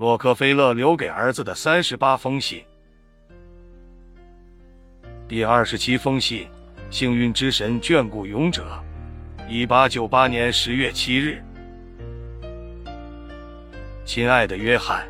[0.00, 2.64] 洛克菲勒留给儿子的三十八封信。
[5.28, 6.48] 第二十七封信：
[6.90, 8.82] 幸运之神眷顾勇者。
[9.46, 11.44] 一八九八年十月七日，
[14.06, 15.06] 亲爱的约翰，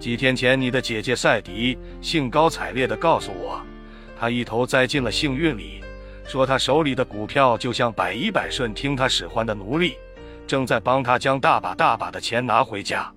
[0.00, 3.64] 几天前你的姐姐赛迪兴高采烈地告诉我，
[4.18, 5.84] 她一头栽进了幸运里，
[6.24, 9.94] 说她手里的股票就像百依百顺、听她使唤的奴隶，
[10.48, 13.08] 正在帮她将大把大把的钱拿回家。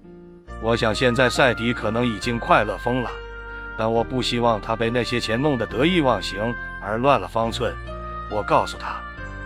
[0.62, 3.10] 我想现在赛迪可能已经快乐疯了，
[3.78, 7.74] 但我不希望他被那些钱弄得得意忘形而乱了方寸。
[8.29, 9.00] 我告诉他。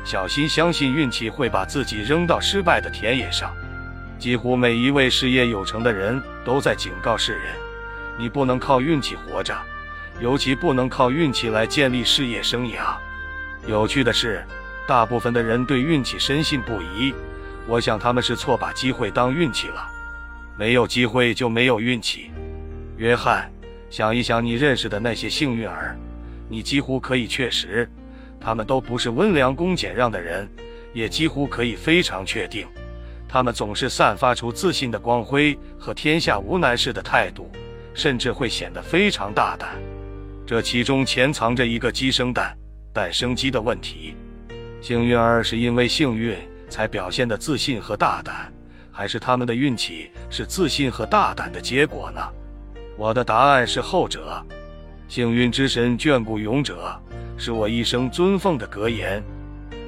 [0.06, 3.54] 小心，相信运气会把自己扔到失败的田野上。
[4.20, 7.56] 几乎每一位事业有成的人都在警告世人：
[8.18, 9.56] 你不能靠运气活着，
[10.20, 12.98] 尤其不能靠运气来建立事业生涯。
[13.66, 14.46] 有趣的是，
[14.86, 17.14] 大部分的人对运气深信不疑。
[17.66, 19.90] 我想他们是错把机会当运气了。
[20.58, 22.32] 没有机会就没有运气。
[22.98, 23.52] 约翰，
[23.90, 25.98] 想一想你认识的那些幸运儿，
[26.48, 27.90] 你几乎可以确实。
[28.40, 30.48] 他们都不是温良恭俭让的人，
[30.94, 32.68] 也几乎可以非常确定，
[33.28, 37.50] 他们总是散发出自信的光辉和天下无难事的态度，
[37.94, 39.70] 甚至会显得非常大胆。
[40.46, 42.54] 这其中潜藏着一个鸡生蛋，
[42.94, 44.14] 蛋生鸡的问题。
[44.82, 48.53] 幸运儿是因为幸运才表现的自信和大胆，
[48.94, 52.22] 还是他们的运气是自信和大胆的结果呢？
[52.96, 54.42] 我的答案是后者。
[55.10, 56.98] 幸运之神眷顾勇者。
[57.36, 59.22] 是我一生尊奉的格言。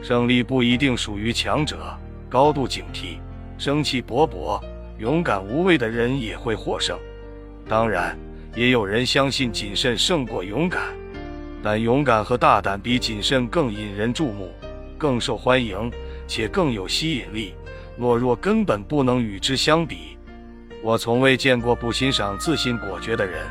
[0.02, 1.78] 胜利不一定属于强者，
[2.28, 3.20] 高度警惕、
[3.58, 4.60] 生气勃勃、
[4.98, 6.98] 勇敢无畏的人也会获胜。
[7.70, 8.18] 当然，
[8.56, 10.82] 也有人相信谨慎胜过勇敢，
[11.64, 14.52] 但勇敢和大胆比谨慎更引人注目、
[14.98, 15.92] 更受欢迎，
[16.28, 17.54] 且更有吸引力。
[18.00, 20.18] 懦弱根本不能与之相比。
[20.84, 23.46] 我从未见过不欣赏自信果决的人。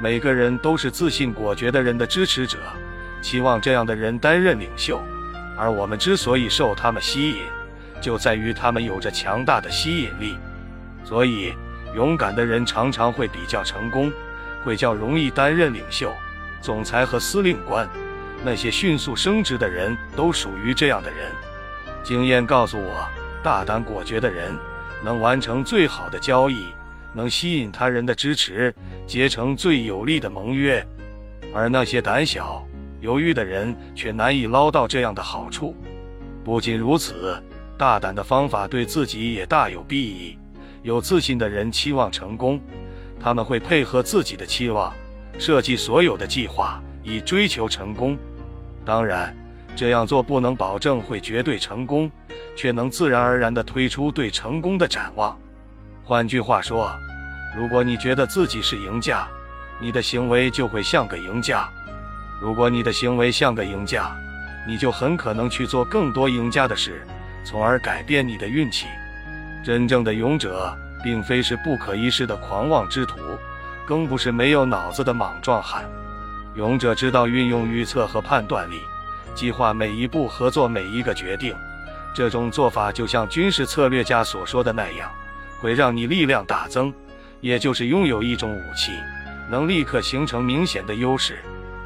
[0.00, 2.58] 每个人都是自信果决的人的支持者。
[3.20, 5.02] 期望这样的人担任领袖，
[5.56, 7.38] 而我们之所以受他们吸引，
[8.00, 10.36] 就在于他们有着强大的吸引力。
[11.04, 11.52] 所以，
[11.96, 14.12] 勇敢的人常常会比较成功，
[14.62, 16.12] 会较容易担任领袖、
[16.60, 17.88] 总裁和司令官。
[18.44, 21.32] 那些迅速升职的人都属于这样的人。
[22.04, 23.08] 经验告诉我，
[23.48, 24.54] 大胆果决的人
[25.02, 26.66] 能完成最好的交易，
[27.14, 28.74] 能吸引他人的支持，
[29.06, 30.86] 结成最有力的盟约，
[31.54, 32.62] 而那些胆小。
[33.00, 35.74] 犹豫的人却难以捞到这样的好处。
[36.44, 37.42] 不仅如此，
[37.78, 40.36] 大胆的方法对自己也大有裨益。
[40.82, 42.60] 有自信的人期望成功，
[43.18, 44.92] 他们会配合自己的期望，
[45.38, 48.14] 设计所有的计划以追求成功。
[48.84, 49.34] 当然，
[49.78, 52.10] 这样做不能保证会绝对成功，
[52.56, 55.38] 却能自然而然地推出对成功的展望。
[56.02, 56.90] 换句话说，
[57.56, 59.28] 如果你觉得自己是赢家，
[59.80, 61.68] 你的行为就会像个赢家。
[62.40, 64.10] 如果你的行为像个赢家，
[64.66, 67.06] 你就很可能去做更多赢家的事，
[67.44, 68.88] 从而改变你的运气。
[69.64, 73.16] 真正的勇者，并非是不可一世的狂妄之徒，
[73.86, 75.84] 更不是没有脑子的莽撞汉。
[76.56, 78.80] 勇者知道运用预测和判断力，
[79.38, 81.54] 计划每一步合作每一个决定。
[82.12, 85.08] 这种做法就像军事策略家所说的那样，
[85.60, 86.92] 会让你力量大增，
[87.40, 88.90] 也就是拥有一种武器，
[89.48, 91.38] 能立刻形成明显的优势。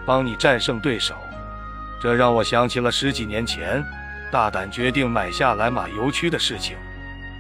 [0.07, 1.15] 帮你战胜对手，
[2.01, 3.85] 这让我想起了十几年前
[4.31, 6.75] 大胆决定买下莱马油区的事情。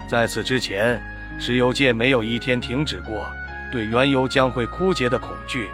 [0.06, 1.02] 在此之前，
[1.40, 3.26] 石油界没有一天停止过
[3.72, 5.70] 对原油将会枯竭的恐惧，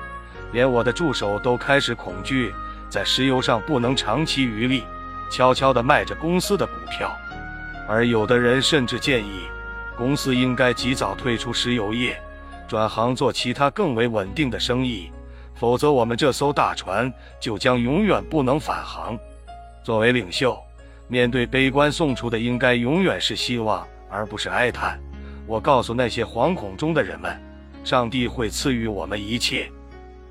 [0.53, 2.55] 连我的助手都开始恐惧
[2.89, 4.83] 在石油上不能长期渔利，
[5.31, 7.15] 悄悄地卖着公司的股票。
[7.89, 9.43] 而有的人甚至建议，
[9.97, 12.21] 公司应该及早退出石油业，
[12.67, 15.11] 转行做其他更为稳定的生意。
[15.55, 19.19] 否则，我们这艘大船就将永远不能返航。
[19.83, 20.57] 作为领袖，
[21.09, 25.01] 面对悲观送出的应该永远是希望，而不是哀叹。
[25.47, 27.37] 我告诉那些惶恐中的人们，
[27.83, 29.69] 上帝会赐予我们一切。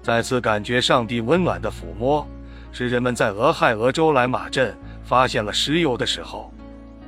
[0.01, 2.25] 再次感觉上帝温暖的抚摸，
[2.71, 6.53] 是人们在俄亥俄州莱马镇发现了石油的时候。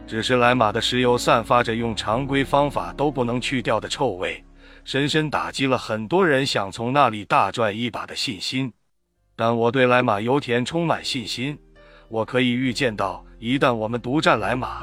[0.07, 4.43] 只是莱马的石油散发着用常规方法都不能去掉的臭味。
[4.83, 8.73] 深深打击了很多人想从那里大赚一把的信心，
[9.35, 11.55] 但我对莱马油田充满信心。
[12.07, 14.81] 我可以预见到，一旦我们独占莱马，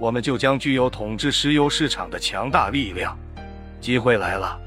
[0.00, 3.16] 我们就将具有统治石油市场的强大力量。
[3.80, 4.58] 机会来了，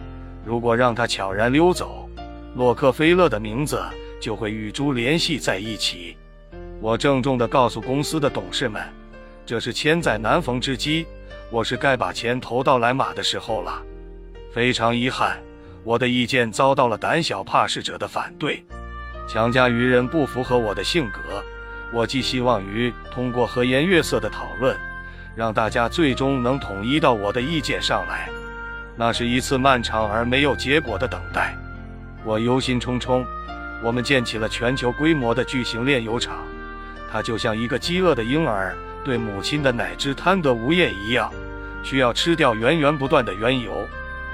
[0.45, 2.09] 如果让他悄然溜走，
[2.55, 3.83] 洛克菲勒的名字
[4.19, 6.17] 就会与猪联系在一起。
[6.79, 8.81] 我郑重地告诉公司的董事们，
[9.45, 11.05] 这是千载难逢之机，
[11.49, 13.81] 我是该把钱投到莱马的时候了。
[14.53, 15.37] 非常遗憾，
[15.83, 18.63] 我的意见遭到了胆小怕事者的反对。
[19.27, 21.43] 强加于人不符合我的性格。
[21.93, 24.77] 我寄希望于通过和颜悦色的讨论，
[25.35, 28.29] 让大家最终能统一到我的意见上来。
[28.95, 31.55] 那是一次漫长而没有结果的等待。
[32.25, 33.25] 我忧心忡忡。
[33.83, 36.45] 我们建起了全球规模的巨型炼油厂，
[37.11, 41.31] 它就像一个饥饿的婴儿对母亲的奶汁贪得无厌一样，
[41.83, 43.87] 需要吃掉源源不断的原油。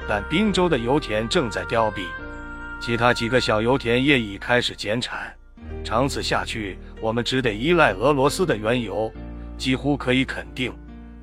[0.08, 2.06] 但滨州的油田正在凋敝，
[2.80, 5.34] 其他几个小油田也已开始减产。
[5.84, 9.12] 长此下去，我们只得依赖俄罗斯的原油。
[9.58, 10.74] 几乎可以肯定，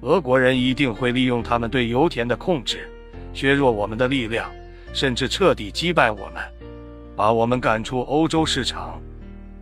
[0.01, 2.89] 俄国人一定会利用他们对油田的控制，
[3.35, 4.51] 削弱我们的力量，
[4.95, 6.43] 甚至彻底击败我们，
[7.17, 9.01] 把我们赶出欧洲市场。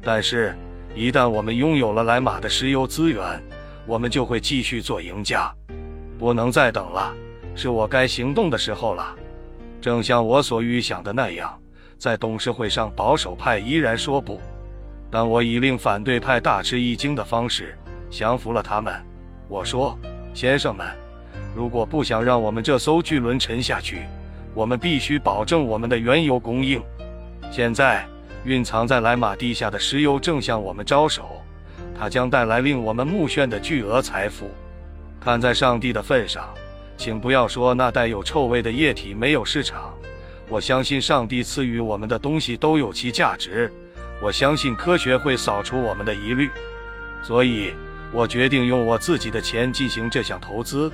[0.03, 0.57] 但是，
[0.95, 3.23] 一旦我们拥有了莱马的石油资源，
[3.87, 5.53] 我们就会继续做赢家。
[6.19, 7.15] 不能再等了，
[7.55, 9.15] 是我该行动的时候了。
[9.81, 11.57] 正像我所预想的那样，
[11.99, 14.41] 在董事会上，保守派依然说不。
[15.11, 17.77] 但我以令反对派大吃一惊的方式
[18.11, 18.95] 降服了他们。
[19.49, 19.99] 我说
[20.35, 20.87] ：“先生们，
[21.55, 24.03] 如果不想让我们这艘巨轮沉下去，
[24.55, 26.83] 我们必须保证我们的原油供应。
[27.51, 28.07] 现在，
[28.45, 31.43] 蕴藏在莱马地下的石油正向我们招手，
[31.99, 34.51] 它将带来令我们目眩的巨额财富。
[35.21, 36.49] 看在上帝的份上，
[36.97, 39.93] 请不要说那带有臭味的液体没有市场。
[40.49, 43.73] 我相信上帝赐予我们的东西都有其价值。”
[44.21, 46.51] 我相信科学会扫除我们的疑虑，
[47.23, 47.73] 所以
[48.13, 50.91] 我决定用我自己的钱进行这项投资，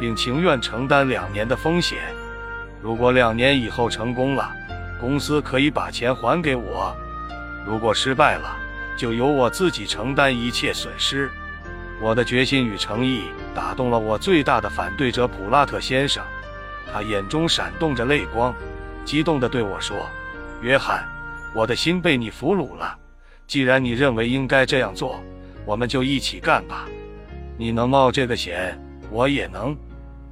[0.00, 1.98] 并情愿承担两年的风险。
[2.82, 4.52] 如果两年以后成功了，
[5.04, 6.96] 公司可以把钱还给我；
[7.66, 8.56] 如果失败了，
[8.96, 11.30] 就由我自己承担一切损失。
[12.00, 13.24] 我的决心与诚意
[13.54, 16.24] 打动了我最大的反对者普拉特先生，
[16.90, 18.54] 他眼中闪动着泪光，
[19.04, 20.08] 激动地对我说
[20.62, 21.06] ：“约翰。”
[21.54, 22.96] 我的心被你俘虏了，
[23.46, 25.22] 既然你认为应该这样做，
[25.66, 26.88] 我们就一起干吧。
[27.58, 28.80] 你能冒这个险，
[29.10, 29.76] 我也能。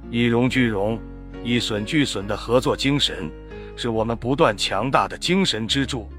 [0.09, 0.99] 一荣俱荣，
[1.43, 3.31] 一损俱损的合作精神，
[3.75, 6.09] 是我们不断强大的精神支柱。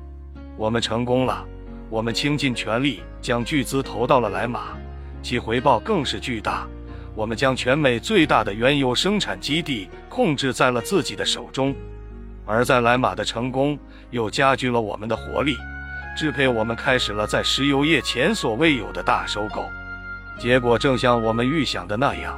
[0.57, 1.45] 我们成功了，
[1.91, 4.77] 我们倾尽全力将巨资投到了莱马，
[5.23, 6.67] 其回报更是巨大。
[7.15, 11.75] 我们将全美最大的原油生产基地控制在了自己的手中。
[12.47, 13.79] 而在莱马的成功
[14.11, 15.57] 又加剧了我们的活力，
[16.17, 19.65] 支配我们开始了在石油业前所未有的大收购。
[20.39, 22.37] 结果正像我们预想的那样，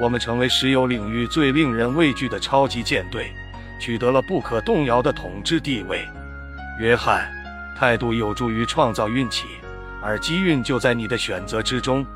[0.00, 3.32] 我们成为石油领域最令人畏惧的超级舰队，
[3.82, 6.06] 取得了不可动摇的统治地位。
[6.78, 7.28] 约翰，
[7.76, 9.48] 态度有助于创造运气，
[10.00, 12.06] 而机运就在你的选择之中。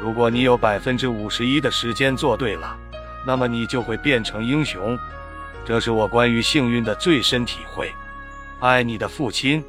[0.00, 2.74] 如果你有百分之五十一的时间做对了，
[3.26, 4.98] 那么你就会变成英雄。
[5.62, 7.92] 这是我关于幸运的最深体会。
[8.60, 9.62] 爱你的父亲。